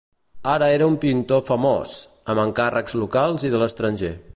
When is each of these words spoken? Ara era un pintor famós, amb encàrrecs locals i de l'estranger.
Ara 0.53 0.69
era 0.77 0.87
un 0.91 0.95
pintor 1.03 1.43
famós, 1.51 1.93
amb 2.35 2.45
encàrrecs 2.47 3.01
locals 3.05 3.51
i 3.51 3.55
de 3.57 3.63
l'estranger. 3.67 4.17